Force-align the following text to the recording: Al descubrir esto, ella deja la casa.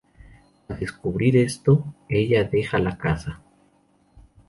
Al 0.67 0.79
descubrir 0.79 1.37
esto, 1.37 1.83
ella 2.09 2.43
deja 2.43 2.79
la 2.79 2.97
casa. 2.97 3.39